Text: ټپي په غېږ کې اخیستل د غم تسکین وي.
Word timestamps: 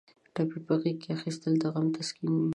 ټپي 0.33 0.59
په 0.67 0.73
غېږ 0.81 0.97
کې 1.01 1.09
اخیستل 1.17 1.53
د 1.59 1.63
غم 1.73 1.87
تسکین 1.95 2.29
وي. 2.39 2.49